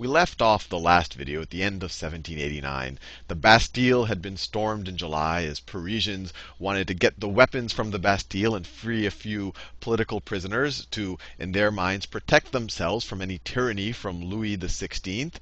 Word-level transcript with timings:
we 0.00 0.06
left 0.06 0.40
off 0.40 0.68
the 0.68 0.78
last 0.78 1.14
video 1.14 1.42
at 1.42 1.50
the 1.50 1.60
end 1.60 1.82
of 1.82 1.90
1789. 1.90 3.00
The 3.26 3.34
Bastille 3.34 4.04
had 4.04 4.22
been 4.22 4.36
stormed 4.36 4.86
in 4.86 4.96
July 4.96 5.42
as 5.42 5.58
Parisians 5.58 6.32
wanted 6.56 6.86
to 6.86 6.94
get 6.94 7.18
the 7.18 7.28
weapons 7.28 7.72
from 7.72 7.90
the 7.90 7.98
Bastille 7.98 8.54
and 8.54 8.64
free 8.64 9.06
a 9.06 9.10
few 9.10 9.52
political 9.80 10.20
prisoners 10.20 10.86
to, 10.92 11.18
in 11.36 11.50
their 11.50 11.72
minds, 11.72 12.06
protect 12.06 12.52
themselves 12.52 13.04
from 13.04 13.20
any 13.20 13.40
tyranny 13.42 13.90
from 13.90 14.22
Louis 14.24 14.56
XVI. 14.56 15.32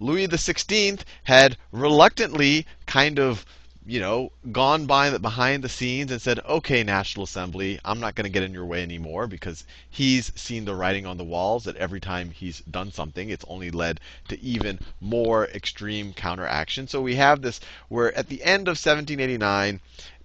Louis 0.00 0.28
XVI 0.28 1.02
had 1.24 1.58
reluctantly 1.70 2.64
kind 2.86 3.18
of 3.18 3.44
you 3.88 4.00
know, 4.00 4.32
gone 4.50 4.84
by 4.86 5.10
the, 5.10 5.18
behind 5.20 5.62
the 5.62 5.68
scenes 5.68 6.10
and 6.10 6.20
said, 6.20 6.40
okay, 6.40 6.82
National 6.82 7.22
Assembly, 7.22 7.78
I'm 7.84 8.00
not 8.00 8.16
going 8.16 8.24
to 8.24 8.32
get 8.32 8.42
in 8.42 8.52
your 8.52 8.64
way 8.64 8.82
anymore 8.82 9.28
because 9.28 9.64
he's 9.88 10.32
seen 10.34 10.64
the 10.64 10.74
writing 10.74 11.06
on 11.06 11.18
the 11.18 11.24
walls 11.24 11.64
that 11.64 11.76
every 11.76 12.00
time 12.00 12.30
he's 12.30 12.60
done 12.60 12.90
something, 12.90 13.30
it's 13.30 13.44
only 13.46 13.70
led 13.70 14.00
to 14.28 14.40
even 14.42 14.80
more 15.00 15.46
extreme 15.46 16.12
counteraction. 16.12 16.88
So 16.88 17.00
we 17.00 17.14
have 17.14 17.42
this 17.42 17.60
where 17.88 18.12
at 18.18 18.28
the 18.28 18.42
end 18.42 18.66
of 18.66 18.72
1789, 18.72 19.80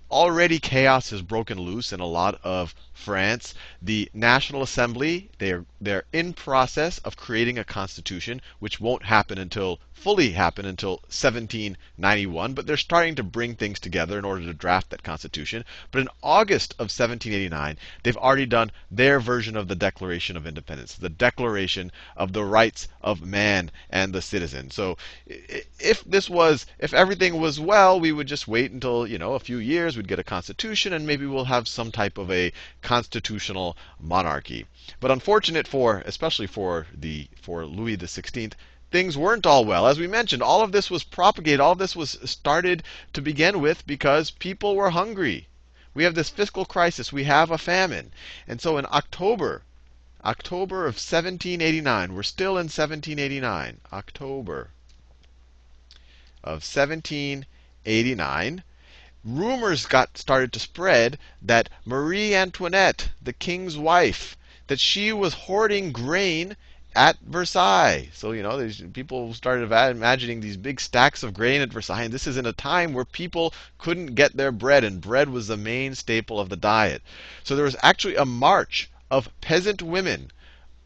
already 0.09 0.59
chaos 0.59 1.11
has 1.11 1.21
broken 1.21 1.59
loose 1.59 1.93
in 1.93 1.99
a 1.99 2.05
lot 2.05 2.39
of 2.43 2.73
France. 2.93 3.53
The 3.81 4.09
National 4.13 4.63
Assembly, 4.63 5.29
they're, 5.37 5.65
they're 5.81 6.05
in 6.13 6.33
process 6.33 6.99
of 6.99 7.17
creating 7.17 7.57
a 7.57 7.63
constitution, 7.63 8.39
which 8.59 8.79
won't 8.79 9.03
happen 9.03 9.39
until 9.39 9.79
fully 9.93 10.31
happen 10.31 10.65
until 10.65 10.93
1791, 11.09 12.53
but 12.53 12.65
they're 12.65 12.75
starting 12.75 13.13
to 13.13 13.21
bring 13.21 13.53
things 13.53 13.79
together 13.79 14.17
in 14.17 14.25
order 14.25 14.43
to 14.43 14.53
draft 14.53 14.89
that 14.89 15.03
constitution. 15.03 15.63
But 15.91 16.01
in 16.01 16.07
August 16.23 16.73
of 16.73 16.89
1789, 16.89 17.77
they've 18.01 18.17
already 18.17 18.47
done 18.47 18.71
their 18.89 19.19
version 19.19 19.55
of 19.55 19.67
the 19.67 19.75
Declaration 19.75 20.35
of 20.35 20.47
Independence, 20.47 20.95
the 20.95 21.09
Declaration 21.09 21.91
of 22.17 22.33
the 22.33 22.43
Rights 22.43 22.87
of 23.01 23.21
Man 23.21 23.69
and 23.91 24.11
the 24.11 24.23
Citizen. 24.23 24.71
So 24.71 24.97
if 25.27 26.03
this 26.03 26.29
was, 26.29 26.65
if 26.79 26.95
everything 26.95 27.39
was 27.39 27.59
well, 27.59 27.99
we 27.99 28.11
would 28.11 28.27
just 28.27 28.47
wait 28.47 28.71
until, 28.71 29.05
you 29.05 29.19
know, 29.19 29.33
a 29.33 29.39
few 29.39 29.57
years, 29.57 29.95
we'd 29.95 30.07
get 30.07 30.17
a 30.17 30.23
constitution, 30.23 30.93
and 30.93 31.05
maybe 31.05 31.27
we'll 31.27 31.45
have 31.45 31.67
some 31.67 31.91
type 31.91 32.17
of 32.17 32.31
a 32.31 32.51
constitutional 32.81 33.77
monarchy. 33.99 34.65
But 34.99 35.11
unfortunate 35.11 35.67
for, 35.71 36.03
especially 36.05 36.47
for 36.47 36.85
the 36.93 37.29
for 37.41 37.65
Louis 37.65 37.95
XVI, 37.95 38.51
things 38.91 39.15
weren't 39.15 39.45
all 39.45 39.63
well. 39.63 39.87
As 39.87 39.97
we 39.97 40.05
mentioned, 40.05 40.43
all 40.43 40.61
of 40.61 40.73
this 40.73 40.91
was 40.91 41.05
propagated, 41.05 41.61
all 41.61 41.71
of 41.71 41.77
this 41.77 41.95
was 41.95 42.17
started 42.25 42.83
to 43.13 43.21
begin 43.21 43.61
with 43.61 43.87
because 43.87 44.31
people 44.31 44.75
were 44.75 44.89
hungry. 44.89 45.47
We 45.93 46.03
have 46.03 46.13
this 46.13 46.27
fiscal 46.29 46.65
crisis, 46.65 47.13
we 47.13 47.23
have 47.23 47.49
a 47.51 47.57
famine. 47.57 48.11
And 48.49 48.59
so 48.59 48.77
in 48.77 48.85
October, 48.87 49.63
October 50.25 50.81
of 50.81 50.95
1789, 50.95 52.15
we're 52.15 52.23
still 52.23 52.57
in 52.57 52.67
1789, 52.67 53.79
October 53.93 54.71
of 56.43 56.67
1789, 56.67 58.63
rumors 59.23 59.85
got 59.85 60.17
started 60.17 60.51
to 60.51 60.59
spread 60.59 61.17
that 61.41 61.69
Marie 61.85 62.35
Antoinette, 62.35 63.07
the 63.21 63.31
king's 63.31 63.77
wife, 63.77 64.35
that 64.67 64.79
she 64.79 65.11
was 65.11 65.33
hoarding 65.33 65.91
grain 65.91 66.55
at 66.95 67.17
Versailles. 67.21 68.09
So, 68.13 68.31
you 68.31 68.43
know, 68.43 68.59
these 68.59 68.81
people 68.93 69.33
started 69.33 69.71
imagining 69.71 70.41
these 70.41 70.57
big 70.57 70.79
stacks 70.79 71.23
of 71.23 71.33
grain 71.33 71.61
at 71.61 71.71
Versailles. 71.71 72.03
And 72.03 72.13
this 72.13 72.27
is 72.27 72.37
in 72.37 72.45
a 72.45 72.53
time 72.53 72.93
where 72.93 73.05
people 73.05 73.53
couldn't 73.77 74.15
get 74.15 74.35
their 74.35 74.51
bread, 74.51 74.83
and 74.83 74.99
bread 74.99 75.29
was 75.29 75.47
the 75.47 75.57
main 75.57 75.95
staple 75.95 76.39
of 76.39 76.49
the 76.49 76.57
diet. 76.57 77.01
So 77.43 77.55
there 77.55 77.65
was 77.65 77.77
actually 77.81 78.17
a 78.17 78.25
march 78.25 78.89
of 79.09 79.29
peasant 79.41 79.81
women 79.81 80.31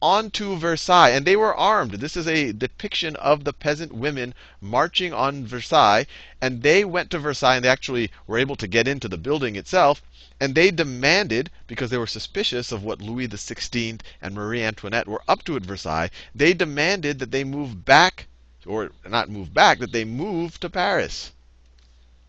onto 0.01 0.57
Versailles, 0.57 1.09
and 1.09 1.25
they 1.25 1.35
were 1.35 1.55
armed. 1.55 1.93
This 1.93 2.17
is 2.17 2.27
a 2.27 2.51
depiction 2.51 3.15
of 3.15 3.43
the 3.43 3.53
peasant 3.53 3.93
women 3.93 4.33
marching 4.59 5.13
on 5.13 5.47
Versailles, 5.47 6.05
and 6.41 6.61
they 6.61 6.83
went 6.83 7.09
to 7.11 7.19
Versailles, 7.19 7.55
and 7.55 7.65
they 7.65 7.69
actually 7.69 8.11
were 8.27 8.37
able 8.37 8.55
to 8.57 8.67
get 8.67 8.87
into 8.87 9.07
the 9.07 9.17
building 9.17 9.55
itself. 9.55 10.01
And 10.39 10.53
they 10.53 10.69
demanded, 10.69 11.49
because 11.65 11.89
they 11.89 11.97
were 11.97 12.07
suspicious 12.07 12.71
of 12.71 12.83
what 12.83 13.01
Louis 13.01 13.29
XVI 13.29 14.01
and 14.21 14.35
Marie 14.35 14.61
Antoinette 14.61 15.07
were 15.07 15.23
up 15.27 15.43
to 15.45 15.55
at 15.55 15.63
Versailles, 15.63 16.11
they 16.35 16.53
demanded 16.53 17.19
that 17.19 17.31
they 17.31 17.45
move 17.45 17.85
back, 17.85 18.27
or 18.65 18.91
not 19.07 19.29
move 19.29 19.53
back, 19.53 19.79
that 19.79 19.93
they 19.93 20.03
move 20.03 20.59
to 20.59 20.69
Paris. 20.69 21.31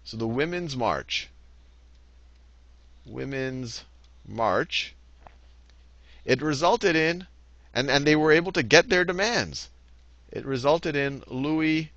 So 0.04 0.16
the 0.16 0.28
Women's 0.28 0.76
March. 0.76 1.28
Women's 3.04 3.84
March. 4.24 4.94
It 6.24 6.40
resulted 6.40 6.94
in 6.94 7.26
and, 7.76 7.90
and 7.90 8.06
they 8.06 8.16
were 8.16 8.32
able 8.32 8.52
to 8.52 8.62
get 8.62 8.88
their 8.88 9.04
demands. 9.04 9.68
It 10.32 10.46
resulted 10.46 10.96
in 10.96 11.22
Louis 11.26 11.90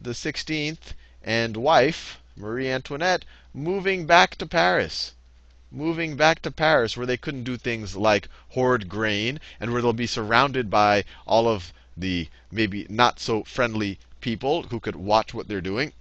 the 0.00 0.14
Sixteenth 0.14 0.94
and 1.22 1.54
wife, 1.54 2.18
Marie 2.34 2.70
Antoinette, 2.70 3.26
moving 3.52 4.06
back 4.06 4.36
to 4.36 4.46
Paris. 4.46 5.12
Moving 5.70 6.16
back 6.16 6.40
to 6.40 6.50
Paris, 6.50 6.96
where 6.96 7.04
they 7.04 7.18
couldn't 7.18 7.44
do 7.44 7.58
things 7.58 7.94
like 7.94 8.26
hoard 8.52 8.88
grain, 8.88 9.38
and 9.60 9.70
where 9.70 9.82
they'll 9.82 9.92
be 9.92 10.06
surrounded 10.06 10.70
by 10.70 11.04
all 11.26 11.46
of 11.46 11.74
the 11.94 12.28
maybe 12.50 12.86
not 12.88 13.20
so 13.20 13.44
friendly 13.44 13.98
people 14.22 14.62
who 14.62 14.80
could 14.80 14.96
watch 14.96 15.34
what 15.34 15.46
they're 15.46 15.60
doing. 15.60 15.92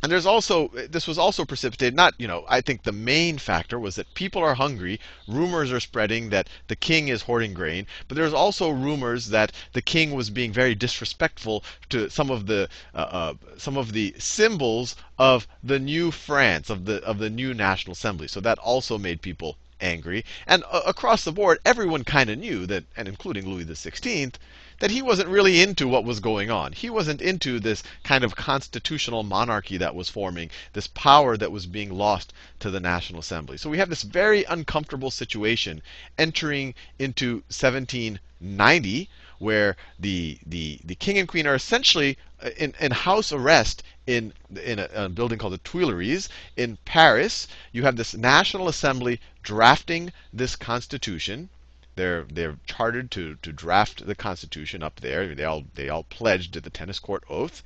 And 0.00 0.12
there's 0.12 0.26
also, 0.26 0.68
this 0.68 1.08
was 1.08 1.18
also 1.18 1.44
precipitated, 1.44 1.94
not, 1.94 2.14
you 2.18 2.28
know, 2.28 2.44
I 2.48 2.60
think 2.60 2.82
the 2.82 2.92
main 2.92 3.38
factor 3.38 3.78
was 3.78 3.96
that 3.96 4.14
people 4.14 4.42
are 4.42 4.54
hungry. 4.54 5.00
Rumors 5.26 5.72
are 5.72 5.80
spreading 5.80 6.30
that 6.30 6.48
the 6.68 6.76
king 6.76 7.08
is 7.08 7.22
hoarding 7.22 7.52
grain. 7.52 7.86
But 8.06 8.16
there's 8.16 8.32
also 8.32 8.70
rumors 8.70 9.28
that 9.28 9.52
the 9.72 9.82
king 9.82 10.12
was 10.12 10.30
being 10.30 10.52
very 10.52 10.74
disrespectful 10.74 11.64
to 11.88 12.08
some 12.10 12.30
of 12.30 12.46
the, 12.46 12.68
uh, 12.94 12.98
uh, 12.98 13.34
some 13.56 13.76
of 13.76 13.92
the 13.92 14.14
symbols 14.18 14.94
of 15.18 15.48
the 15.64 15.80
new 15.80 16.12
France, 16.12 16.70
of 16.70 16.84
the, 16.84 17.02
of 17.02 17.18
the 17.18 17.30
new 17.30 17.52
National 17.52 17.92
Assembly. 17.92 18.28
So 18.28 18.40
that 18.40 18.58
also 18.58 18.98
made 18.98 19.20
people 19.20 19.56
angry. 19.80 20.24
And 20.46 20.64
uh, 20.70 20.82
across 20.86 21.24
the 21.24 21.32
board, 21.32 21.58
everyone 21.64 22.04
kind 22.04 22.30
of 22.30 22.38
knew 22.38 22.66
that, 22.66 22.84
and 22.96 23.08
including 23.08 23.48
Louis 23.48 23.64
XVI, 23.64 24.34
that 24.80 24.90
he 24.90 25.02
wasn't 25.02 25.28
really 25.28 25.60
into 25.60 25.88
what 25.88 26.04
was 26.04 26.20
going 26.20 26.50
on. 26.50 26.72
He 26.72 26.88
wasn't 26.88 27.20
into 27.20 27.58
this 27.58 27.82
kind 28.04 28.22
of 28.22 28.36
constitutional 28.36 29.24
monarchy 29.24 29.76
that 29.76 29.94
was 29.94 30.08
forming, 30.08 30.50
this 30.72 30.86
power 30.86 31.36
that 31.36 31.50
was 31.50 31.66
being 31.66 31.92
lost 31.92 32.32
to 32.60 32.70
the 32.70 32.80
National 32.80 33.20
Assembly. 33.20 33.56
So 33.56 33.70
we 33.70 33.78
have 33.78 33.88
this 33.88 34.02
very 34.02 34.44
uncomfortable 34.44 35.10
situation 35.10 35.82
entering 36.16 36.74
into 36.98 37.42
1790, 37.48 39.10
where 39.38 39.76
the, 39.98 40.38
the, 40.46 40.80
the 40.84 40.94
king 40.94 41.18
and 41.18 41.28
queen 41.28 41.46
are 41.46 41.54
essentially 41.54 42.16
uh, 42.40 42.50
in, 42.56 42.74
in 42.80 42.92
house 42.92 43.32
arrest 43.32 43.82
in, 44.06 44.32
in 44.62 44.78
a, 44.78 44.88
a, 44.94 45.08
building 45.08 45.38
called 45.38 45.52
the 45.52 45.58
Tuileries 45.58 46.28
in 46.56 46.78
Paris. 46.84 47.48
You 47.72 47.82
have 47.82 47.96
this 47.96 48.14
National 48.14 48.68
Assembly 48.68 49.20
drafting 49.48 50.12
this 50.30 50.56
constitution. 50.56 51.48
They're 51.96 52.24
they're 52.24 52.58
chartered 52.66 53.10
to 53.12 53.36
to 53.36 53.50
draft 53.50 54.06
the 54.06 54.14
Constitution 54.14 54.82
up 54.82 55.00
there. 55.00 55.34
They 55.34 55.44
all 55.44 55.64
they 55.74 55.88
all 55.88 56.02
pledged 56.02 56.54
at 56.58 56.64
the 56.64 56.70
tennis 56.78 56.98
court 56.98 57.24
oath. 57.30 57.62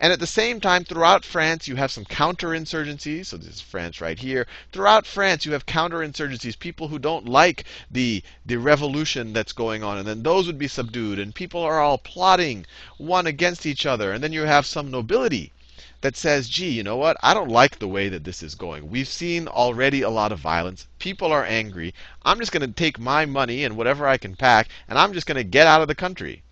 And 0.00 0.14
at 0.14 0.18
the 0.18 0.26
same 0.26 0.62
time, 0.62 0.84
throughout 0.84 1.26
France, 1.26 1.68
you 1.68 1.76
have 1.76 1.92
some 1.92 2.06
counterinsurgencies. 2.06 3.26
So 3.26 3.36
this 3.36 3.56
is 3.56 3.60
France 3.60 4.00
right 4.00 4.18
here. 4.18 4.46
Throughout 4.72 5.06
France, 5.06 5.44
you 5.44 5.52
have 5.52 5.66
counterinsurgencies, 5.66 6.58
people 6.58 6.88
who 6.88 6.98
don't 6.98 7.28
like 7.28 7.64
the 7.90 8.22
the 8.46 8.56
revolution 8.56 9.34
that's 9.34 9.52
going 9.52 9.84
on, 9.84 9.98
and 9.98 10.08
then 10.08 10.22
those 10.22 10.46
would 10.46 10.58
be 10.58 10.68
subdued, 10.68 11.18
and 11.18 11.34
people 11.34 11.60
are 11.60 11.80
all 11.80 11.98
plotting 11.98 12.64
one 12.96 13.26
against 13.26 13.66
each 13.66 13.84
other. 13.84 14.10
And 14.10 14.24
then 14.24 14.32
you 14.32 14.44
have 14.44 14.64
some 14.64 14.90
nobility 14.90 15.52
that 16.00 16.16
says, 16.16 16.48
gee, 16.48 16.70
you 16.70 16.82
know 16.82 16.96
what? 16.96 17.16
I 17.22 17.34
don't 17.34 17.50
like 17.50 17.78
the 17.78 17.88
way 17.88 18.08
that 18.08 18.24
this 18.24 18.42
is 18.42 18.54
going. 18.54 18.90
We've 18.90 19.08
seen 19.08 19.48
already 19.48 20.02
a 20.02 20.10
lot 20.10 20.32
of 20.32 20.38
violence. 20.38 20.86
People 20.98 21.32
are 21.32 21.44
angry. 21.44 21.94
I'm 22.24 22.38
just 22.38 22.52
going 22.52 22.66
to 22.66 22.72
take 22.74 22.98
my 22.98 23.26
money 23.26 23.64
and 23.64 23.76
whatever 23.76 24.06
I 24.06 24.16
can 24.16 24.36
pack, 24.36 24.68
and 24.88 24.98
I'm 24.98 25.12
just 25.12 25.26
going 25.26 25.36
to 25.36 25.44
get 25.44 25.66
out 25.66 25.82
of 25.82 25.88
the 25.88 25.94
country. 25.94 26.42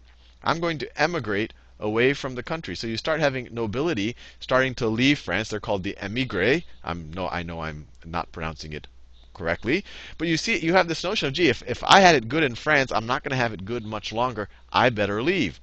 I'm 0.43 0.61
going 0.61 0.79
to 0.79 1.01
emigrate 1.01 1.53
away 1.81 2.15
from 2.15 2.35
the 2.35 2.43
country. 2.43 2.75
So 2.77 2.87
you 2.87 2.97
start 2.97 3.21
having 3.21 3.49
nobility 3.51 4.17
starting 4.41 4.75
to 4.77 4.87
leave 4.89 5.19
France. 5.19 5.49
They're 5.49 5.61
called 5.61 5.83
the 5.83 5.97
émigrés. 6.01 6.65
I'm 6.83 7.13
no, 7.13 7.29
I 7.29 7.43
know 7.43 7.61
I'm 7.61 7.89
not 8.05 8.33
pronouncing 8.33 8.73
it 8.73 8.87
correctly. 9.35 9.85
But 10.17 10.29
you 10.29 10.37
see, 10.37 10.59
you 10.59 10.75
have 10.75 10.89
this 10.89 11.03
notion 11.05 11.29
of, 11.29 11.35
gee, 11.35 11.49
if, 11.49 11.63
if 11.67 11.83
I 11.85 12.01
had 12.01 12.15
it 12.15 12.29
good 12.29 12.45
in 12.45 12.55
France, 12.55 12.93
I'm 12.93 13.07
not 13.07 13.23
going 13.23 13.31
to 13.33 13.37
have 13.37 13.53
it 13.53 13.65
good 13.65 13.85
much 13.85 14.13
longer. 14.13 14.49
I 14.73 14.91
better 14.91 15.23
leave. 15.23 15.61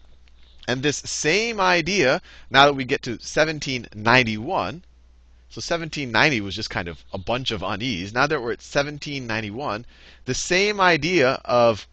And 0.71 0.83
this 0.83 0.99
same 0.99 1.59
idea, 1.59 2.21
now 2.49 2.65
that 2.65 2.75
we 2.75 2.85
get 2.85 3.01
to 3.01 3.11
1791, 3.11 4.85
so 5.49 5.59
1790 5.59 6.39
was 6.39 6.55
just 6.55 6.69
kind 6.69 6.87
of 6.87 7.03
a 7.11 7.17
bunch 7.17 7.51
of 7.51 7.61
unease. 7.61 8.13
Now 8.13 8.25
that 8.25 8.39
we're 8.39 8.53
at 8.53 8.63
1791, 8.63 9.85
the 10.23 10.33
same 10.33 10.79
idea 10.79 11.41
of 11.43 11.87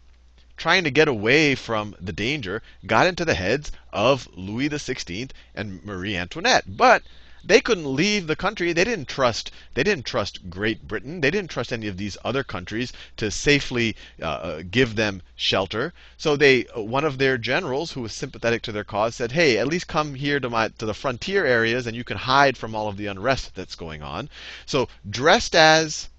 trying 0.55 0.85
to 0.85 0.91
get 0.91 1.09
away 1.09 1.55
from 1.55 1.93
the 1.99 2.13
danger 2.13 2.61
got 2.85 3.05
into 3.05 3.25
the 3.25 3.33
heads 3.33 3.69
of 3.91 4.29
Louis 4.33 4.69
XVI 4.69 5.31
and 5.53 5.83
Marie 5.83 6.15
Antoinette. 6.15 6.77
But 6.77 7.03
they 7.43 7.61
couldn't 7.61 7.95
leave 7.95 8.27
the 8.27 8.35
country. 8.35 8.73
They 8.73 8.83
didn't 8.83 9.07
trust. 9.07 9.49
They 9.73 9.83
didn't 9.83 10.05
trust 10.05 10.49
Great 10.49 10.87
Britain. 10.87 11.21
They 11.21 11.31
didn't 11.31 11.49
trust 11.49 11.71
any 11.71 11.87
of 11.87 11.95
these 11.95 12.17
other 12.25 12.43
countries 12.43 12.91
to 13.15 13.31
safely 13.31 13.95
uh, 14.21 14.25
uh 14.25 14.63
give 14.69 14.95
them 14.95 15.21
shelter. 15.35 15.93
So 16.17 16.35
they, 16.35 16.65
uh, 16.67 16.81
one 16.81 17.05
of 17.05 17.17
their 17.17 17.37
generals, 17.37 17.93
who 17.93 18.01
was 18.01 18.13
sympathetic 18.13 18.61
to 18.63 18.73
their 18.73 18.83
cause, 18.83 19.15
said, 19.15 19.31
"Hey, 19.31 19.57
at 19.57 19.67
least 19.67 19.87
come 19.87 20.15
here 20.15 20.39
to 20.41 20.49
my 20.49 20.67
to 20.67 20.85
the 20.85 20.93
frontier 20.93 21.45
areas, 21.45 21.87
and 21.87 21.95
you 21.95 22.03
can 22.03 22.17
hide 22.17 22.57
from 22.57 22.75
all 22.75 22.89
of 22.89 22.97
the 22.97 23.07
unrest 23.07 23.55
that's 23.55 23.75
going 23.75 24.03
on." 24.03 24.29
So 24.65 24.89
dressed 25.09 25.55
as 25.55 26.09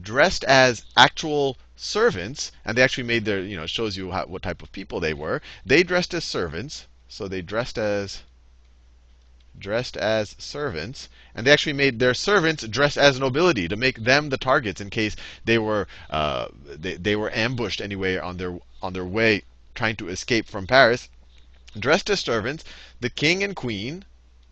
dressed 0.00 0.44
as 0.44 0.84
actual 0.96 1.56
servants, 1.76 2.52
and 2.64 2.76
they 2.76 2.82
actually 2.82 3.04
made 3.04 3.24
their, 3.24 3.40
you 3.40 3.56
know, 3.56 3.66
shows 3.66 3.96
you 3.96 4.12
how, 4.12 4.26
what 4.26 4.42
type 4.42 4.62
of 4.62 4.70
people 4.72 5.00
they 5.00 5.14
were. 5.14 5.42
They 5.66 5.82
dressed 5.82 6.14
as 6.14 6.24
servants, 6.24 6.86
so 7.08 7.26
they 7.28 7.42
dressed 7.42 7.78
as 7.78 8.22
dressed 9.58 9.96
as 9.96 10.34
servants, 10.38 11.08
and 11.34 11.46
they 11.46 11.52
actually 11.52 11.72
made 11.72 11.98
their 11.98 12.14
servants 12.14 12.66
dress 12.66 12.96
as 12.96 13.20
nobility 13.20 13.68
to 13.68 13.76
make 13.76 14.04
them 14.04 14.28
the 14.28 14.36
targets 14.36 14.80
in 14.80 14.90
case 14.90 15.16
they 15.44 15.58
were 15.58 15.86
uh, 16.10 16.48
they, 16.64 16.94
they 16.96 17.16
were 17.16 17.32
ambushed 17.32 17.80
anyway 17.80 18.16
on 18.16 18.36
their 18.36 18.58
on 18.82 18.92
their 18.92 19.04
way 19.04 19.42
trying 19.74 19.96
to 19.96 20.08
escape 20.08 20.48
from 20.48 20.66
Paris. 20.66 21.08
Dressed 21.78 22.10
as 22.10 22.20
servants, 22.20 22.64
the 23.00 23.10
king 23.10 23.42
and 23.42 23.56
queen, 23.56 24.04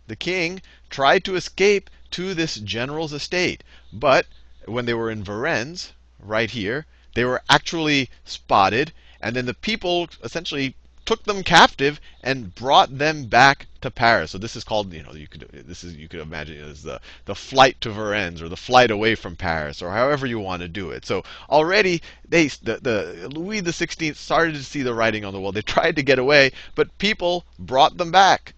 the 0.07 0.15
king 0.15 0.61
tried 0.89 1.23
to 1.25 1.35
escape 1.35 1.89
to 2.11 2.33
this 2.33 2.55
general's 2.55 3.13
estate, 3.13 3.63
but 3.91 4.27
when 4.65 4.85
they 4.85 4.93
were 4.93 5.09
in 5.09 5.23
Varennes, 5.23 5.91
right 6.19 6.51
here, 6.51 6.85
they 7.15 7.23
were 7.23 7.41
actually 7.49 8.09
spotted, 8.25 8.91
and 9.21 9.35
then 9.35 9.45
the 9.45 9.53
people 9.53 10.09
essentially 10.23 10.75
took 11.05 11.23
them 11.23 11.43
captive 11.43 11.99
and 12.21 12.55
brought 12.55 12.97
them 12.97 13.25
back 13.25 13.67
to 13.81 13.91
Paris. 13.91 14.31
So 14.31 14.37
this 14.37 14.55
is 14.55 14.63
called, 14.63 14.93
you 14.93 15.03
know, 15.03 15.11
you 15.13 15.27
could 15.27 15.49
this 15.51 15.83
is 15.83 15.95
you 15.95 16.07
could 16.07 16.21
imagine 16.21 16.57
it 16.57 16.63
as 16.63 16.83
the 16.83 17.01
the 17.25 17.35
flight 17.35 17.81
to 17.81 17.89
Varennes 17.89 18.41
or 18.41 18.47
the 18.47 18.55
flight 18.55 18.89
away 18.89 19.15
from 19.15 19.35
Paris 19.35 19.81
or 19.81 19.91
however 19.91 20.25
you 20.25 20.39
want 20.39 20.61
to 20.61 20.69
do 20.69 20.91
it. 20.91 21.05
So 21.05 21.23
already 21.49 22.01
they 22.27 22.47
the, 22.47 22.79
the 22.81 23.29
Louis 23.29 23.59
the 23.59 23.71
16th 23.71 24.15
started 24.15 24.55
to 24.55 24.63
see 24.63 24.81
the 24.81 24.93
writing 24.93 25.25
on 25.25 25.33
the 25.33 25.39
wall. 25.41 25.51
They 25.51 25.61
tried 25.75 25.97
to 25.97 26.03
get 26.03 26.19
away, 26.19 26.51
but 26.75 26.97
people 26.97 27.43
brought 27.59 27.97
them 27.97 28.11
back. 28.11 28.53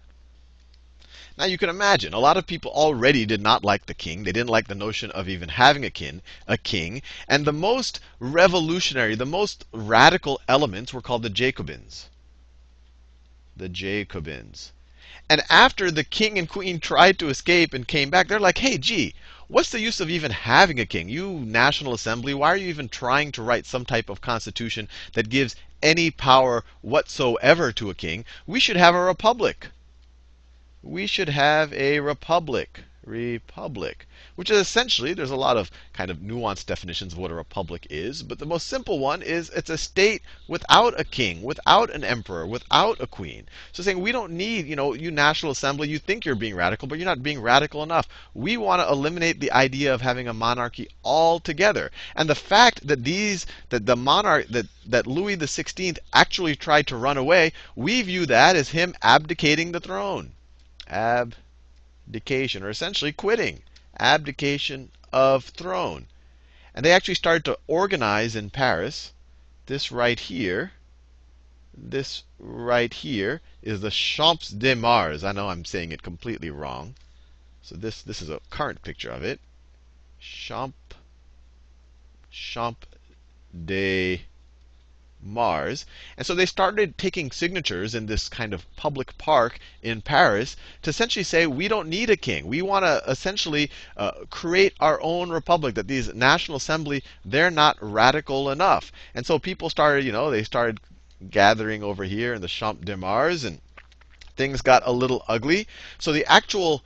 Now 1.38 1.44
you 1.44 1.58
can 1.58 1.68
imagine, 1.68 2.14
a 2.14 2.18
lot 2.18 2.38
of 2.38 2.46
people 2.46 2.70
already 2.70 3.26
did 3.26 3.42
not 3.42 3.64
like 3.64 3.84
the 3.86 3.94
king. 3.94 4.22
They 4.22 4.32
didn't 4.32 4.48
like 4.48 4.68
the 4.68 4.74
notion 4.74 5.10
of 5.10 5.28
even 5.28 5.50
having 5.50 5.84
a 5.84 5.90
king, 5.90 6.22
a 6.46 6.56
king. 6.56 7.02
And 7.28 7.44
the 7.44 7.52
most 7.52 8.00
revolutionary, 8.20 9.16
the 9.16 9.26
most 9.26 9.64
radical 9.72 10.40
elements 10.48 10.94
were 10.94 11.02
called 11.02 11.22
the 11.22 11.28
Jacobins. 11.28 12.06
The 13.56 13.68
Jacobins. 13.68 14.72
And 15.28 15.42
after 15.48 15.90
the 15.90 16.04
king 16.04 16.38
and 16.38 16.48
queen 16.48 16.78
tried 16.78 17.18
to 17.18 17.28
escape 17.28 17.72
and 17.72 17.88
came 17.88 18.10
back, 18.10 18.28
they're 18.28 18.38
like, 18.38 18.58
hey, 18.58 18.76
gee, 18.76 19.14
what's 19.48 19.70
the 19.70 19.80
use 19.80 19.98
of 19.98 20.10
even 20.10 20.30
having 20.30 20.78
a 20.78 20.86
king? 20.86 21.08
You 21.08 21.40
National 21.40 21.94
Assembly, 21.94 22.34
why 22.34 22.48
are 22.48 22.56
you 22.56 22.68
even 22.68 22.88
trying 22.88 23.32
to 23.32 23.42
write 23.42 23.66
some 23.66 23.84
type 23.84 24.08
of 24.08 24.20
constitution 24.20 24.88
that 25.14 25.30
gives 25.30 25.56
any 25.82 26.10
power 26.10 26.64
whatsoever 26.82 27.72
to 27.72 27.90
a 27.90 27.94
king? 27.94 28.24
We 28.46 28.60
should 28.60 28.76
have 28.76 28.94
a 28.94 29.02
republic 29.02 29.68
we 30.86 31.06
should 31.08 31.28
have 31.28 31.72
a 31.72 31.98
republic. 31.98 32.84
Republic. 33.06 34.06
Which 34.34 34.50
is 34.50 34.58
essentially, 34.58 35.14
there's 35.14 35.30
a 35.30 35.36
lot 35.36 35.56
of 35.56 35.70
kind 35.92 36.10
of 36.10 36.18
nuanced 36.18 36.66
definitions 36.66 37.12
of 37.12 37.18
what 37.18 37.30
a 37.30 37.34
republic 37.34 37.86
is, 37.88 38.22
but 38.22 38.38
the 38.38 38.44
most 38.44 38.66
simple 38.66 38.98
one 38.98 39.22
is 39.22 39.48
it's 39.50 39.70
a 39.70 39.78
state 39.78 40.22
without 40.48 40.98
a 40.98 41.04
king, 41.04 41.42
without 41.42 41.88
an 41.90 42.04
emperor, 42.04 42.46
without 42.46 43.00
a 43.00 43.06
queen. 43.06 43.48
So 43.72 43.82
saying 43.82 44.00
we 44.00 44.12
don't 44.12 44.32
need, 44.32 44.66
you 44.66 44.76
know, 44.76 44.92
you 44.92 45.10
National 45.10 45.52
Assembly, 45.52 45.88
you 45.88 45.98
think 45.98 46.24
you're 46.24 46.34
being 46.34 46.56
radical, 46.56 46.88
but 46.88 46.98
you're 46.98 47.06
not 47.06 47.22
being 47.22 47.40
radical 47.40 47.82
enough. 47.82 48.08
We 48.34 48.56
want 48.56 48.82
to 48.82 48.88
eliminate 48.88 49.40
the 49.40 49.52
idea 49.52 49.94
of 49.94 50.00
having 50.00 50.28
a 50.28 50.34
monarchy 50.34 50.88
altogether. 51.04 51.90
And 52.14 52.28
the 52.28 52.34
fact 52.34 52.86
that 52.86 53.04
these, 53.04 53.46
that 53.70 53.86
the 53.86 53.96
monarch, 53.96 54.48
that, 54.48 54.66
that 54.86 55.06
Louis 55.06 55.36
Sixteenth 55.46 55.98
actually 56.12 56.56
tried 56.56 56.88
to 56.88 56.96
run 56.96 57.16
away, 57.16 57.52
we 57.76 58.02
view 58.02 58.26
that 58.26 58.56
as 58.56 58.70
him 58.70 58.94
abdicating 59.02 59.72
the 59.72 59.80
throne 59.80 60.32
abdication, 62.06 62.62
or 62.62 62.70
essentially 62.70 63.12
quitting, 63.12 63.62
abdication 63.98 64.90
of 65.12 65.44
throne. 65.44 66.06
And 66.74 66.84
they 66.84 66.92
actually 66.92 67.14
started 67.14 67.44
to 67.46 67.58
organize 67.66 68.36
in 68.36 68.50
Paris. 68.50 69.12
This 69.66 69.90
right 69.90 70.20
here, 70.20 70.72
this 71.76 72.22
right 72.38 72.92
here 72.92 73.40
is 73.60 73.80
the 73.80 73.90
Champs 73.90 74.50
de 74.50 74.74
Mars. 74.76 75.24
I 75.24 75.32
know 75.32 75.48
I'm 75.48 75.64
saying 75.64 75.90
it 75.90 76.02
completely 76.02 76.50
wrong. 76.50 76.94
So 77.62 77.74
this 77.74 78.02
this 78.02 78.22
is 78.22 78.30
a 78.30 78.40
current 78.50 78.82
picture 78.82 79.10
of 79.10 79.24
it. 79.24 79.40
Champ 80.20 80.74
Champ 82.30 82.86
de 83.52 84.22
Mars. 85.26 85.86
And 86.16 86.26
so 86.26 86.34
they 86.34 86.46
started 86.46 86.96
taking 86.96 87.30
signatures 87.30 87.94
in 87.94 88.06
this 88.06 88.28
kind 88.28 88.54
of 88.54 88.64
public 88.76 89.16
park 89.18 89.58
in 89.82 90.00
Paris 90.00 90.56
to 90.82 90.90
essentially 90.90 91.22
say, 91.22 91.46
we 91.46 91.68
don't 91.68 91.88
need 91.88 92.10
a 92.10 92.16
king. 92.16 92.46
We 92.46 92.62
want 92.62 92.84
to 92.84 93.02
essentially 93.08 93.70
uh, 93.96 94.12
create 94.30 94.74
our 94.80 95.00
own 95.02 95.30
republic, 95.30 95.74
that 95.74 95.88
these 95.88 96.14
National 96.14 96.56
Assembly, 96.56 97.02
they're 97.24 97.50
not 97.50 97.76
radical 97.80 98.50
enough. 98.50 98.92
And 99.14 99.26
so 99.26 99.38
people 99.38 99.70
started, 99.70 100.04
you 100.04 100.12
know, 100.12 100.30
they 100.30 100.42
started 100.42 100.80
gathering 101.30 101.82
over 101.82 102.04
here 102.04 102.34
in 102.34 102.42
the 102.42 102.48
Champ 102.48 102.84
de 102.84 102.96
Mars, 102.96 103.44
and 103.44 103.60
things 104.36 104.60
got 104.62 104.82
a 104.86 104.92
little 104.92 105.24
ugly. 105.28 105.66
So 105.98 106.12
the 106.12 106.26
actual 106.26 106.82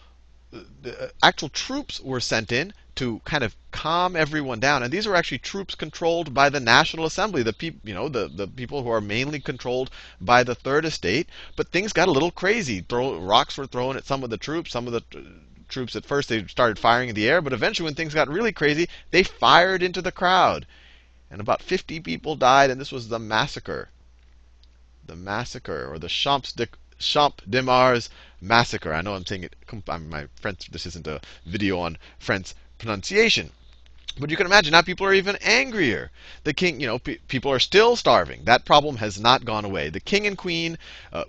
the 0.82 1.04
uh, 1.04 1.08
actual 1.22 1.48
troops 1.48 2.00
were 2.00 2.20
sent 2.20 2.50
in 2.50 2.72
to 2.96 3.20
kind 3.24 3.44
of 3.44 3.56
calm 3.70 4.16
everyone 4.16 4.60
down. 4.60 4.82
And 4.82 4.92
these 4.92 5.06
were 5.06 5.16
actually 5.16 5.38
troops 5.38 5.74
controlled 5.74 6.34
by 6.34 6.48
the 6.48 6.60
National 6.60 7.06
Assembly, 7.06 7.42
the 7.42 7.52
people, 7.52 7.80
you 7.84 7.94
know, 7.94 8.08
the, 8.08 8.28
the 8.28 8.46
people 8.46 8.82
who 8.82 8.90
are 8.90 9.00
mainly 9.00 9.40
controlled 9.40 9.90
by 10.20 10.42
the 10.42 10.54
Third 10.54 10.84
Estate. 10.84 11.28
But 11.56 11.68
things 11.68 11.92
got 11.92 12.08
a 12.08 12.12
little 12.12 12.30
crazy. 12.30 12.80
Throw, 12.80 13.18
rocks 13.18 13.56
were 13.56 13.66
thrown 13.66 13.96
at 13.96 14.06
some 14.06 14.24
of 14.24 14.30
the 14.30 14.36
troops. 14.36 14.72
Some 14.72 14.86
of 14.86 14.92
the 14.92 15.18
uh, 15.18 15.22
troops 15.68 15.94
at 15.94 16.04
first 16.04 16.28
they 16.28 16.46
started 16.46 16.78
firing 16.78 17.08
in 17.08 17.14
the 17.14 17.28
air, 17.28 17.40
but 17.40 17.52
eventually 17.52 17.84
when 17.84 17.94
things 17.94 18.14
got 18.14 18.28
really 18.28 18.52
crazy, 18.52 18.88
they 19.10 19.22
fired 19.22 19.82
into 19.82 20.02
the 20.02 20.12
crowd. 20.12 20.66
And 21.30 21.40
about 21.40 21.62
50 21.62 22.00
people 22.00 22.34
died, 22.34 22.70
and 22.70 22.80
this 22.80 22.90
was 22.90 23.08
the 23.08 23.20
massacre. 23.20 23.90
The 25.06 25.16
massacre, 25.16 25.86
or 25.90 25.98
the 25.98 26.08
Champs 26.08 26.52
de, 26.52 26.68
Champ 26.98 27.40
de 27.48 27.62
Mars 27.62 28.10
massacre. 28.40 28.92
I 28.92 29.00
know 29.00 29.14
I'm 29.14 29.26
saying 29.26 29.44
it. 29.44 29.56
I'm, 29.88 30.08
My 30.08 30.26
French. 30.40 30.70
This 30.70 30.86
isn't 30.86 31.06
a 31.06 31.20
video 31.46 31.78
on 31.78 31.98
French 32.18 32.54
pronunciation. 32.80 33.50
But 34.18 34.30
you 34.30 34.36
can 34.36 34.46
imagine 34.46 34.72
now 34.72 34.82
people 34.82 35.06
are 35.06 35.14
even 35.14 35.36
angrier. 35.40 36.10
The 36.42 36.52
king, 36.52 36.80
you 36.80 36.86
know, 36.86 36.98
pe 36.98 37.18
people 37.28 37.52
are 37.52 37.60
still 37.60 37.94
starving. 37.94 38.40
That 38.44 38.64
problem 38.64 38.96
has 38.96 39.20
not 39.20 39.44
gone 39.44 39.64
away. 39.64 39.88
The 39.88 40.00
king 40.00 40.26
and 40.26 40.36
queen 40.36 40.78
uh, 41.12 41.24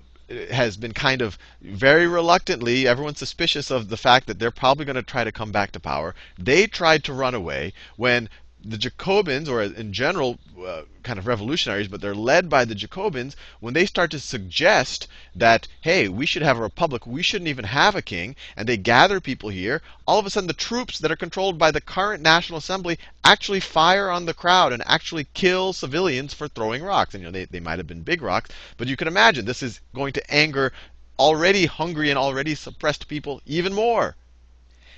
has 0.49 0.77
been 0.77 0.93
kind 0.93 1.21
of 1.21 1.37
very 1.61 2.07
reluctantly, 2.07 2.87
everyone's 2.87 3.19
suspicious 3.19 3.69
of 3.69 3.89
the 3.89 3.97
fact 3.97 4.27
that 4.27 4.39
they're 4.39 4.49
probably 4.49 4.85
going 4.85 4.95
to 4.95 5.03
try 5.03 5.23
to 5.23 5.31
come 5.31 5.51
back 5.51 5.71
to 5.73 5.79
power. 5.79 6.15
They 6.39 6.67
tried 6.67 7.03
to 7.03 7.13
run 7.13 7.35
away 7.35 7.73
when 7.97 8.29
the 8.63 8.77
Jacobins, 8.77 9.49
or 9.49 9.63
in 9.63 9.91
general, 9.91 10.37
uh, 10.63 10.83
kind 11.03 11.17
of 11.17 11.25
revolutionaries, 11.25 11.87
but 11.87 11.99
they're 11.99 12.13
led 12.13 12.49
by 12.49 12.63
the 12.63 12.75
Jacobins, 12.75 13.35
when 13.59 13.73
they 13.73 13.85
start 13.85 14.11
to 14.11 14.19
suggest 14.19 15.07
that, 15.35 15.67
hey, 15.81 16.07
we 16.07 16.25
should 16.25 16.43
have 16.43 16.57
a 16.57 16.61
republic, 16.61 17.07
we 17.07 17.23
shouldn't 17.23 17.47
even 17.47 17.65
have 17.65 17.95
a 17.95 18.01
king, 18.01 18.35
and 18.55 18.69
they 18.69 18.77
gather 18.77 19.19
people 19.19 19.49
here, 19.49 19.81
all 20.05 20.19
of 20.19 20.25
a 20.25 20.29
sudden 20.29 20.47
the 20.47 20.53
troops 20.53 20.99
that 20.99 21.11
are 21.11 21.15
controlled 21.15 21.57
by 21.57 21.71
the 21.71 21.81
current 21.81 22.21
National 22.21 22.59
Assembly 22.59 22.99
actually 23.23 23.59
fire 23.59 24.09
on 24.09 24.25
the 24.25 24.33
crowd 24.33 24.73
and 24.73 24.83
actually 24.85 25.27
kill 25.33 25.73
civilians 25.73 26.33
for 26.33 26.47
throwing 26.47 26.83
rocks. 26.83 27.13
And 27.13 27.23
you 27.23 27.27
know, 27.27 27.31
they, 27.31 27.45
they 27.45 27.59
might 27.59 27.79
have 27.79 27.87
been 27.87 28.03
big 28.03 28.21
rocks, 28.21 28.51
but 28.77 28.87
you 28.87 28.95
can 28.95 29.07
imagine 29.07 29.45
this 29.45 29.63
is 29.63 29.79
going 29.95 30.13
to 30.13 30.33
anger 30.33 30.71
already 31.17 31.65
hungry 31.65 32.09
and 32.09 32.17
already 32.17 32.55
suppressed 32.55 33.07
people 33.07 33.41
even 33.45 33.73
more. 33.73 34.15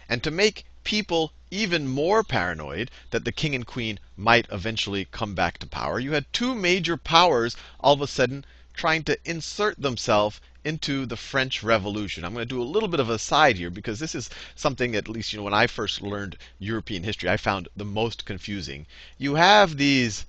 And 0.10 0.22
to 0.24 0.32
make 0.32 0.66
people 0.84 1.34
even 1.52 1.88
more 1.88 2.24
paranoid 2.24 2.90
that 3.12 3.26
the 3.26 3.32
king 3.32 3.54
and 3.54 3.66
queen 3.68 4.00
might 4.18 4.48
eventually 4.52 5.06
come 5.06 5.36
back 5.36 5.58
to 5.60 5.68
power. 5.68 6.00
You 6.00 6.14
had 6.14 6.26
two 6.34 6.56
major 6.56 6.98
powers 6.98 7.56
all 7.80 7.94
of 7.94 8.02
a 8.02 8.08
sudden 8.08 8.46
trying 8.74 9.04
to 9.04 9.18
insert 9.24 9.80
themselves 9.80 10.42
into 10.66 11.06
the 11.06 11.18
French 11.18 11.62
Revolution. 11.62 12.24
I'm 12.24 12.34
going 12.34 12.48
to 12.48 12.56
do 12.56 12.62
a 12.62 12.64
little 12.64 12.90
bit 12.90 13.00
of 13.00 13.10
a 13.10 13.20
side 13.20 13.58
here 13.58 13.70
because 13.70 14.00
this 14.00 14.16
is 14.16 14.30
something, 14.56 14.96
at 14.96 15.08
least 15.08 15.32
you 15.32 15.38
know, 15.38 15.44
when 15.44 15.54
I 15.54 15.68
first 15.68 16.02
learned 16.02 16.38
European 16.58 17.04
history, 17.04 17.30
I 17.30 17.38
found 17.38 17.68
the 17.76 17.86
most 17.86 18.26
confusing. 18.26 18.86
You 19.18 19.36
have 19.36 19.78
these 19.78 20.26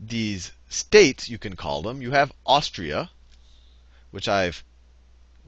these 0.00 0.52
states, 0.68 1.28
you 1.28 1.38
can 1.38 1.56
call 1.56 1.82
them. 1.82 2.02
You 2.02 2.10
have 2.12 2.32
Austria, 2.46 3.10
which 4.10 4.28
I've 4.28 4.62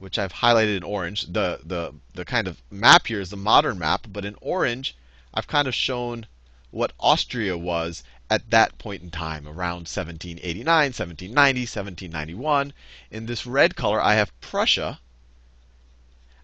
which 0.00 0.19
I've 0.19 0.33
highlighted 0.33 0.78
in 0.78 0.83
orange. 0.83 1.26
The 1.30 1.61
the 1.62 1.92
the 2.14 2.25
kind 2.25 2.49
of 2.49 2.62
map 2.71 3.07
here 3.07 3.21
is 3.21 3.28
the 3.28 3.37
modern 3.37 3.78
map, 3.78 4.07
but 4.09 4.25
in 4.25 4.35
orange 4.40 4.97
I've 5.35 5.47
kind 5.47 5.69
of 5.69 5.75
shown 5.75 6.26
what 6.71 6.92
Austria 6.99 7.59
was 7.59 8.02
at 8.30 8.49
that 8.50 8.78
point 8.78 9.02
in 9.02 9.11
time, 9.11 9.47
around 9.47 9.87
1789, 9.87 10.64
1790, 10.64 11.61
1791. 11.61 12.73
In 13.11 13.26
this 13.26 13.45
red 13.45 13.76
color, 13.76 14.00
I 14.00 14.14
have 14.14 14.33
Prussia. 14.40 15.00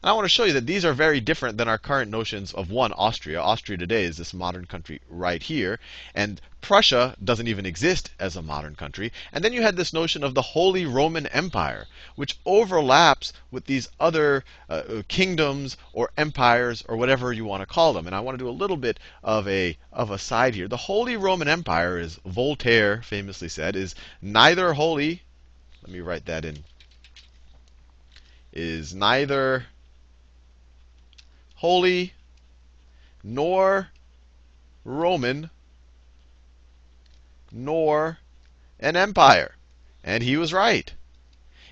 And 0.03 0.11
I 0.11 0.13
want 0.13 0.27
to 0.27 0.29
show 0.29 0.45
you 0.45 0.53
that 0.53 0.67
these 0.67 0.85
are 0.85 0.93
very 0.93 1.21
different 1.21 1.57
than 1.57 1.69
our 1.69 1.79
current 1.79 2.11
notions 2.11 2.53
of 2.53 2.71
one, 2.71 2.93
Austria. 2.93 3.41
Austria 3.41 3.79
today 3.79 4.05
is 4.05 4.17
this 4.17 4.35
modern 4.35 4.67
country 4.67 5.01
right 5.09 5.43
here. 5.43 5.81
And 6.15 6.41
Prussia 6.61 7.17
doesn't 7.25 7.49
even 7.49 7.65
exist 7.65 8.11
as 8.19 8.37
a 8.37 8.43
modern 8.43 8.75
country. 8.75 9.13
And 9.33 9.45
then 9.45 9.53
you 9.53 9.63
had 9.63 9.77
this 9.77 9.93
notion 9.93 10.23
of 10.23 10.35
the 10.35 10.43
Holy 10.43 10.85
Roman 10.85 11.27
Empire, 11.29 11.87
which 12.15 12.39
overlaps 12.45 13.33
with 13.51 13.65
these 13.67 13.89
other 13.99 14.45
uh, 14.69 14.73
uh, 14.73 15.03
kingdoms 15.09 15.77
or 15.93 16.11
empires 16.17 16.85
or 16.89 16.97
whatever 16.97 17.33
you 17.33 17.45
want 17.45 17.63
to 17.63 17.67
call 17.67 17.93
them. 17.93 18.07
And 18.07 18.15
I 18.15 18.21
want 18.21 18.37
to 18.37 18.45
do 18.45 18.51
a 18.51 18.51
little 18.51 18.77
bit 18.77 18.99
of 19.23 19.49
a 19.49 19.79
of 19.93 20.11
a 20.11 20.19
side 20.19 20.55
here. 20.55 20.69
The 20.69 20.77
Holy 20.77 21.17
Roman 21.17 21.49
Empire, 21.49 21.99
as 21.99 22.21
Voltaire 22.27 23.01
famously 23.03 23.49
said, 23.49 23.77
is 23.77 23.95
neither 24.21 24.73
holy. 24.73 25.23
Let 25.83 25.93
me 25.93 26.01
write 26.01 26.27
that 26.27 26.45
in. 26.45 26.65
Is 28.53 28.95
neither 28.95 29.67
holy 31.57 32.13
nor 33.23 33.89
Roman 34.85 35.51
nor 37.51 38.19
an 38.79 38.97
empire. 38.97 39.57
And 40.05 40.23
he 40.23 40.37
was 40.37 40.53
right. 40.53 40.93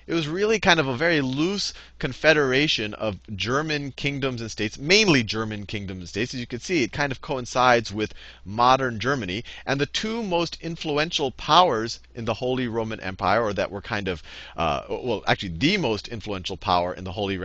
It 0.06 0.12
was 0.12 0.28
really 0.28 0.60
kind 0.60 0.78
of 0.78 0.86
a 0.86 0.96
very 0.96 1.22
loose 1.22 1.72
confederation 1.98 2.92
of 2.92 3.18
German 3.34 3.92
kingdoms 3.92 4.42
and 4.42 4.50
states, 4.50 4.76
mainly 4.76 5.22
German 5.22 5.64
kingdoms 5.64 6.00
and 6.00 6.08
states. 6.08 6.34
As 6.34 6.40
you 6.40 6.46
can 6.46 6.60
see, 6.60 6.82
it 6.82 6.92
kind 6.92 7.10
of 7.10 7.22
coincides 7.22 7.90
with 7.90 8.12
modern 8.44 9.00
Germany. 9.00 9.44
And 9.64 9.80
the 9.80 9.86
two 9.86 10.22
most 10.22 10.58
influential 10.60 11.30
powers 11.30 12.00
in 12.14 12.26
the 12.26 12.34
Holy 12.34 12.68
Roman 12.68 13.00
Empire, 13.00 13.42
or 13.42 13.54
that 13.54 13.70
were 13.70 13.80
kind 13.80 14.08
of, 14.08 14.22
uh, 14.56 14.82
well, 14.90 15.24
actually, 15.26 15.56
the 15.56 15.78
most 15.78 16.08
influential 16.08 16.58
power 16.58 16.92
in 16.92 17.04
the 17.04 17.12
Holy, 17.12 17.38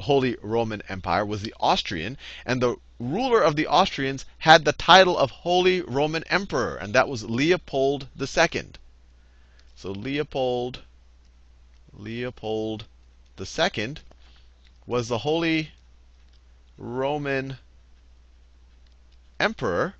Holy 0.00 0.36
Roman 0.42 0.82
Empire 0.88 1.24
was 1.24 1.42
the 1.42 1.54
Austrian. 1.60 2.16
And 2.46 2.62
the 2.62 2.76
ruler 2.98 3.40
of 3.40 3.56
the 3.56 3.66
Austrians 3.66 4.24
had 4.38 4.64
the 4.64 4.72
title 4.72 5.16
of 5.16 5.30
Holy 5.30 5.80
Roman 5.80 6.24
Emperor, 6.24 6.76
and 6.76 6.94
that 6.94 7.08
was 7.08 7.24
Leopold 7.24 8.08
II. 8.20 8.70
So 9.76 9.90
Leopold, 9.92 10.80
Leopold 11.92 12.84
II 13.38 13.94
was 14.86 15.08
the 15.08 15.18
Holy 15.18 15.70
Roman 16.76 17.58
Emperor, 19.38 19.94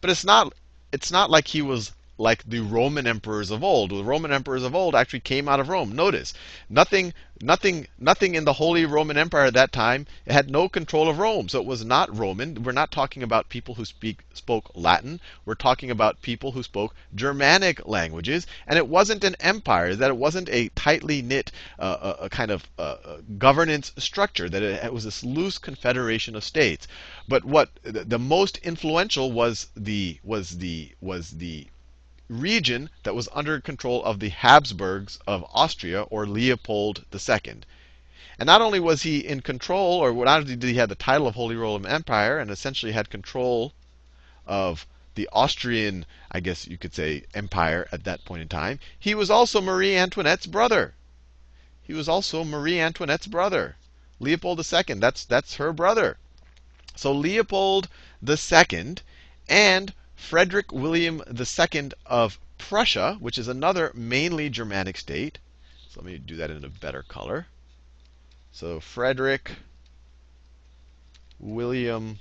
but 0.00 0.10
it's 0.10 0.24
not 0.24 0.52
it's 0.92 1.10
not 1.10 1.30
like 1.30 1.48
he 1.48 1.62
was 1.62 1.92
like 2.18 2.44
the 2.44 2.60
Roman 2.60 3.06
emperors 3.06 3.50
of 3.50 3.64
old. 3.64 3.90
The 3.90 4.04
Roman 4.04 4.32
emperors 4.32 4.62
of 4.62 4.74
old 4.74 4.94
actually 4.94 5.20
came 5.20 5.48
out 5.48 5.60
of 5.60 5.68
Rome. 5.68 5.92
Notice, 5.92 6.34
nothing, 6.68 7.14
nothing, 7.40 7.88
nothing 7.98 8.34
in 8.34 8.44
the 8.44 8.52
Holy 8.52 8.84
Roman 8.84 9.16
Empire 9.16 9.46
at 9.46 9.54
that 9.54 9.72
time 9.72 10.06
had 10.26 10.50
no 10.50 10.68
control 10.68 11.08
of 11.08 11.18
Rome. 11.18 11.48
So 11.48 11.58
it 11.58 11.66
was 11.66 11.84
not 11.84 12.16
Roman. 12.16 12.62
We're 12.62 12.72
not 12.72 12.92
talking 12.92 13.22
about 13.22 13.48
people 13.48 13.74
who 13.74 13.84
speak 13.84 14.20
spoke 14.34 14.70
Latin. 14.74 15.20
We're 15.44 15.54
talking 15.54 15.90
about 15.90 16.22
people 16.22 16.52
who 16.52 16.62
spoke 16.62 16.94
Germanic 17.14 17.86
languages. 17.88 18.46
And 18.66 18.78
it 18.78 18.88
wasn't 18.88 19.24
an 19.24 19.36
empire. 19.40 19.96
That 19.96 20.10
it 20.10 20.16
wasn't 20.16 20.48
a 20.50 20.68
tightly 20.70 21.22
knit 21.22 21.50
uh, 21.78 22.14
a, 22.20 22.24
a 22.24 22.28
kind 22.28 22.50
of 22.50 22.68
uh, 22.78 22.96
governance 23.38 23.92
structure. 23.96 24.48
That 24.48 24.62
it, 24.62 24.84
it 24.84 24.92
was 24.92 25.04
this 25.04 25.24
loose 25.24 25.58
confederation 25.58 26.36
of 26.36 26.44
states. 26.44 26.86
But 27.26 27.44
what 27.44 27.70
the, 27.82 28.04
the 28.04 28.18
most 28.18 28.58
influential 28.58 29.32
was 29.32 29.68
the 29.74 30.18
was 30.22 30.58
the 30.58 30.92
was 31.00 31.30
the 31.30 31.66
region 32.28 32.88
that 33.02 33.14
was 33.14 33.28
under 33.32 33.60
control 33.60 34.04
of 34.04 34.20
the 34.20 34.28
Habsburgs 34.28 35.18
of 35.26 35.44
Austria 35.52 36.02
or 36.02 36.26
Leopold 36.26 37.04
II. 37.12 37.62
And 38.38 38.46
not 38.46 38.62
only 38.62 38.80
was 38.80 39.02
he 39.02 39.18
in 39.18 39.40
control, 39.40 39.98
or 39.98 40.12
not 40.12 40.40
only 40.40 40.56
did 40.56 40.68
he 40.68 40.76
have 40.76 40.88
the 40.88 40.94
title 40.94 41.26
of 41.26 41.34
Holy 41.34 41.56
Roman 41.56 41.90
Empire 41.90 42.38
and 42.38 42.50
essentially 42.50 42.92
had 42.92 43.10
control 43.10 43.72
of 44.46 44.86
the 45.14 45.28
Austrian, 45.32 46.06
I 46.30 46.40
guess 46.40 46.66
you 46.66 46.78
could 46.78 46.94
say, 46.94 47.24
empire 47.34 47.88
at 47.92 48.04
that 48.04 48.24
point 48.24 48.42
in 48.42 48.48
time, 48.48 48.80
he 48.98 49.14
was 49.14 49.30
also 49.30 49.60
Marie 49.60 49.96
Antoinette's 49.96 50.46
brother. 50.46 50.94
He 51.82 51.92
was 51.92 52.08
also 52.08 52.44
Marie 52.44 52.80
Antoinette's 52.80 53.26
brother. 53.26 53.76
Leopold 54.20 54.58
II, 54.58 54.94
that's, 55.00 55.24
that's 55.24 55.56
her 55.56 55.72
brother. 55.72 56.16
So 56.96 57.12
Leopold 57.12 57.88
II 58.26 58.96
and 59.48 59.92
Frederick 60.22 60.70
William 60.70 61.20
II 61.28 61.90
of 62.06 62.38
Prussia, 62.56 63.16
which 63.18 63.36
is 63.36 63.48
another 63.48 63.90
mainly 63.92 64.48
Germanic 64.48 64.96
state. 64.96 65.38
So 65.90 66.00
let 66.00 66.06
me 66.06 66.16
do 66.16 66.36
that 66.36 66.50
in 66.50 66.64
a 66.64 66.68
better 66.68 67.02
color. 67.02 67.48
So 68.52 68.78
Frederick 68.80 69.50
William 71.38 72.20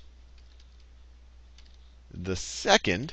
II, 2.14 3.08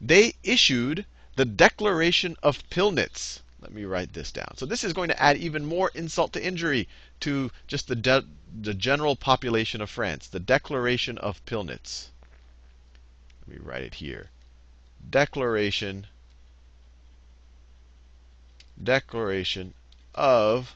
they 0.00 0.34
issued 0.42 1.06
the 1.36 1.44
Declaration 1.44 2.36
of 2.42 2.68
Pillnitz. 2.70 3.40
Let 3.60 3.72
me 3.72 3.84
write 3.84 4.14
this 4.14 4.32
down. 4.32 4.56
So 4.56 4.66
this 4.66 4.82
is 4.82 4.94
going 4.94 5.08
to 5.08 5.22
add 5.22 5.36
even 5.36 5.66
more 5.66 5.90
insult 5.94 6.32
to 6.32 6.44
injury 6.44 6.88
to 7.20 7.50
just 7.66 7.88
the, 7.88 8.24
the 8.52 8.74
general 8.74 9.16
population 9.16 9.80
of 9.80 9.90
France. 9.90 10.26
The 10.26 10.40
Declaration 10.40 11.18
of 11.18 11.44
Pillnitz. 11.44 12.08
Let 13.46 13.58
me 13.58 13.62
write 13.64 13.82
it 13.82 13.94
here. 13.94 14.30
Declaration 15.08 16.06
declaration 18.82 19.74
of 20.14 20.74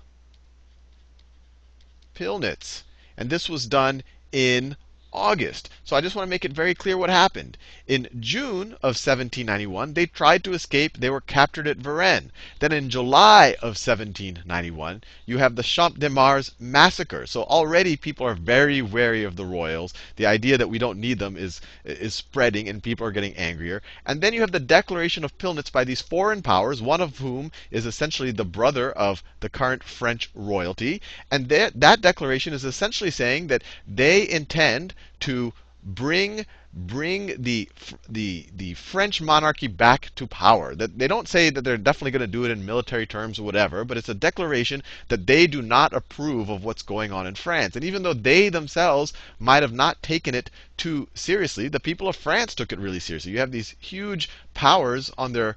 Pillnitz. 2.14 2.84
And 3.16 3.30
this 3.30 3.48
was 3.48 3.66
done 3.66 4.02
in 4.32 4.76
August. 5.12 5.70
So 5.84 5.96
I 5.96 6.02
just 6.02 6.14
want 6.14 6.26
to 6.26 6.30
make 6.30 6.44
it 6.44 6.52
very 6.52 6.74
clear 6.74 6.98
what 6.98 7.08
happened. 7.08 7.56
In 7.86 8.08
June 8.20 8.72
of 8.82 8.94
1791, 8.94 9.94
they 9.94 10.04
tried 10.04 10.44
to 10.44 10.52
escape. 10.52 10.98
They 10.98 11.08
were 11.08 11.22
captured 11.22 11.66
at 11.66 11.78
Varennes. 11.78 12.30
Then 12.58 12.72
in 12.72 12.90
July 12.90 13.56
of 13.62 13.78
1791, 13.78 15.02
you 15.24 15.38
have 15.38 15.56
the 15.56 15.62
Champ 15.62 15.98
de 15.98 16.10
Mars 16.10 16.52
massacre. 16.60 17.26
So 17.26 17.44
already 17.44 17.96
people 17.96 18.26
are 18.26 18.34
very 18.34 18.82
wary 18.82 19.24
of 19.24 19.36
the 19.36 19.46
royals. 19.46 19.94
The 20.16 20.26
idea 20.26 20.58
that 20.58 20.68
we 20.68 20.78
don't 20.78 21.00
need 21.00 21.18
them 21.18 21.36
is, 21.38 21.62
is 21.84 22.14
spreading, 22.14 22.68
and 22.68 22.82
people 22.82 23.06
are 23.06 23.12
getting 23.12 23.34
angrier. 23.36 23.80
And 24.04 24.20
then 24.20 24.34
you 24.34 24.42
have 24.42 24.52
the 24.52 24.60
declaration 24.60 25.24
of 25.24 25.38
Pillnitz 25.38 25.72
by 25.72 25.84
these 25.84 26.02
foreign 26.02 26.42
powers, 26.42 26.82
one 26.82 27.00
of 27.00 27.18
whom 27.18 27.50
is 27.70 27.86
essentially 27.86 28.30
the 28.30 28.44
brother 28.44 28.92
of 28.92 29.22
the 29.40 29.48
current 29.48 29.82
French 29.82 30.28
royalty. 30.34 31.00
And 31.30 31.48
that, 31.48 31.80
that 31.80 32.02
declaration 32.02 32.52
is 32.52 32.64
essentially 32.64 33.10
saying 33.10 33.46
that 33.46 33.62
they 33.86 34.28
intend 34.28 34.94
to 35.20 35.52
bring 35.84 36.44
bring 36.74 37.42
the 37.42 37.66
the 38.08 38.46
the 38.54 38.74
French 38.74 39.22
monarchy 39.22 39.66
back 39.66 40.14
to 40.14 40.26
power. 40.26 40.74
That 40.74 40.98
they 40.98 41.08
don't 41.08 41.26
say 41.26 41.48
that 41.48 41.62
they're 41.62 41.78
definitely 41.78 42.10
going 42.10 42.20
to 42.20 42.26
do 42.26 42.44
it 42.44 42.50
in 42.50 42.66
military 42.66 43.06
terms 43.06 43.38
or 43.38 43.44
whatever, 43.44 43.84
but 43.84 43.96
it's 43.96 44.08
a 44.08 44.14
declaration 44.14 44.82
that 45.08 45.26
they 45.26 45.46
do 45.46 45.62
not 45.62 45.94
approve 45.94 46.50
of 46.50 46.62
what's 46.62 46.82
going 46.82 47.10
on 47.10 47.26
in 47.26 47.36
France. 47.36 47.74
And 47.74 47.84
even 47.84 48.02
though 48.02 48.12
they 48.12 48.50
themselves 48.50 49.14
might 49.38 49.62
have 49.62 49.72
not 49.72 50.02
taken 50.02 50.34
it 50.34 50.50
too 50.76 51.08
seriously, 51.14 51.68
the 51.68 51.80
people 51.80 52.06
of 52.06 52.16
France 52.16 52.54
took 52.54 52.70
it 52.70 52.78
really 52.78 53.00
seriously. 53.00 53.32
You 53.32 53.38
have 53.38 53.52
these 53.52 53.74
huge 53.78 54.28
powers 54.52 55.10
on 55.16 55.32
their 55.32 55.56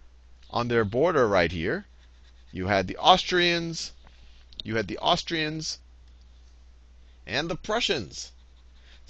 on 0.50 0.70
their 0.70 0.86
border 0.86 1.27
right 1.27 1.51
here. 1.51 1.86
You 2.53 2.67
had 2.67 2.88
the 2.88 2.98
Austrians, 2.98 3.91
you 4.63 4.75
had 4.77 4.88
the 4.88 4.98
Austrians 5.00 5.79
and 7.27 7.50
the 7.50 7.55
Prussians. 7.55 8.31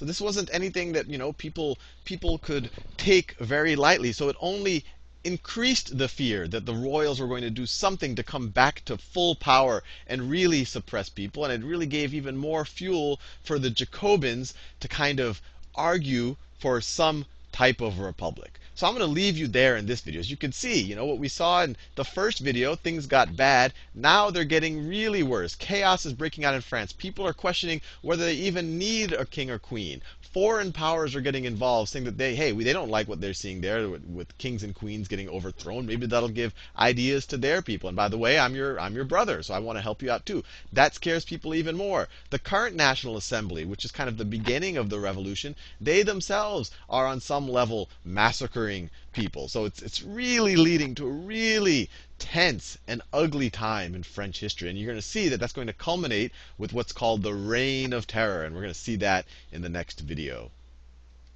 So 0.02 0.06
this 0.06 0.20
wasn't 0.20 0.50
anything 0.52 0.94
that 0.94 1.12
you 1.12 1.20
know 1.20 1.32
people 1.32 1.78
people 2.06 2.40
could 2.40 2.72
take 2.98 3.34
very 3.34 3.76
lightly. 3.76 4.12
So 4.12 4.30
it 4.30 4.36
only 4.40 4.84
increased 5.24 5.96
the 5.96 6.08
fear 6.08 6.48
that 6.48 6.66
the 6.66 6.74
royals 6.74 7.20
were 7.20 7.28
going 7.28 7.44
to 7.44 7.52
do 7.52 7.68
something 7.68 8.16
to 8.16 8.24
come 8.24 8.48
back 8.48 8.84
to 8.86 8.98
full 8.98 9.36
power 9.36 9.84
and 10.08 10.32
really 10.32 10.66
suppress 10.66 11.08
people. 11.08 11.46
And 11.46 11.54
it 11.54 11.64
really 11.64 11.86
gave 11.86 12.16
even 12.16 12.36
more 12.36 12.66
fuel 12.66 13.20
for 13.44 13.60
the 13.60 13.70
Jacobins 13.70 14.56
to 14.80 14.88
kind 14.88 15.20
of 15.20 15.40
argue 15.76 16.36
for 16.58 16.82
some 16.82 17.28
type 17.52 17.80
of 17.80 18.00
republic. 18.00 18.60
So 18.82 18.88
I'm 18.88 18.96
going 18.96 19.08
to 19.08 19.14
leave 19.14 19.38
you 19.38 19.48
there 19.48 19.78
in 19.78 19.86
this 19.86 20.02
video. 20.02 20.20
As 20.20 20.32
you 20.32 20.38
can 20.38 20.52
see, 20.52 20.82
you 20.82 20.96
know, 20.96 21.06
what 21.06 21.20
we 21.20 21.28
saw 21.28 21.62
in 21.62 21.78
the 21.94 22.04
first 22.04 22.40
video, 22.40 22.74
things 22.74 23.06
got 23.06 23.36
bad. 23.36 23.74
Now 23.94 24.32
they're 24.32 24.44
getting 24.44 24.88
really 24.88 25.22
worse. 25.22 25.54
Chaos 25.54 26.04
is 26.04 26.14
breaking 26.14 26.46
out 26.46 26.56
in 26.56 26.62
France. 26.62 26.92
People 26.92 27.28
are 27.28 27.32
questioning 27.32 27.82
whether 28.02 28.26
they 28.26 28.34
even 28.34 28.80
need 28.80 29.14
a 29.14 29.24
king 29.24 29.52
or 29.52 29.60
queen 29.60 30.02
foreign 30.32 30.72
powers 30.72 31.16
are 31.16 31.22
getting 31.22 31.46
involved, 31.46 31.90
saying 31.90 32.06
that 32.06 32.18
they, 32.18 32.36
hey, 32.36 32.54
we, 32.54 32.64
they 32.64 32.74
don't 32.74 32.90
like 32.90 33.08
what 33.08 33.20
they're 33.20 33.34
seeing 33.34 33.62
there 33.62 33.90
with, 33.90 34.06
with, 34.06 34.38
kings 34.38 34.64
and 34.64 34.74
queens 34.74 35.08
getting 35.08 35.28
overthrown. 35.30 35.86
Maybe 35.86 36.06
that'll 36.06 36.30
give 36.30 36.54
ideas 36.78 37.26
to 37.28 37.38
their 37.38 37.62
people. 37.62 37.90
And 37.90 37.96
by 37.96 38.08
the 38.08 38.18
way, 38.18 38.40
I'm 38.40 38.56
your 38.56 38.80
I'm 38.80 38.96
your 38.96 39.04
brother, 39.04 39.44
so 39.44 39.54
I 39.54 39.60
want 39.60 39.78
to 39.78 39.82
help 39.82 40.02
you 40.02 40.10
out 40.10 40.26
too. 40.26 40.44
That 40.72 40.96
scares 40.96 41.26
people 41.26 41.54
even 41.54 41.76
more. 41.76 42.08
The 42.30 42.40
current 42.40 42.76
National 42.76 43.18
Assembly, 43.18 43.66
which 43.66 43.84
is 43.84 43.92
kind 43.92 44.08
of 44.08 44.18
the 44.18 44.26
beginning 44.26 44.78
of 44.78 44.90
the 44.90 45.00
revolution, 45.00 45.56
they 45.80 46.02
themselves 46.02 46.72
are 46.90 47.06
on 47.06 47.20
some 47.20 47.50
level 47.50 47.90
massacring 48.06 48.90
people. 49.12 49.48
So 49.48 49.66
it's 49.66 49.82
it's 49.82 50.02
really 50.04 50.56
leading 50.56 50.96
to 50.96 51.08
a 51.08 51.12
really 51.12 51.90
tense 52.20 52.78
and 52.88 53.02
ugly 53.12 53.50
time 53.50 53.96
in 53.96 54.04
French 54.04 54.40
history. 54.40 54.70
And 54.70 54.78
you're 54.78 54.88
going 54.88 54.98
to 54.98 55.02
see 55.02 55.30
that 55.30 55.40
that's 55.40 55.54
going 55.54 55.68
to 55.68 55.74
culminate 55.74 56.32
with 56.58 56.74
what's 56.74 56.94
called 56.94 57.24
the 57.24 57.34
Reign 57.34 57.94
of 57.94 58.08
Terror. 58.08 58.44
And 58.44 58.56
we're 58.56 58.62
going 58.62 58.74
to 58.74 58.80
see 58.80 58.98
that 58.98 59.26
in 59.52 59.62
the 59.62 59.70
next 59.70 60.00
video. 60.00 60.52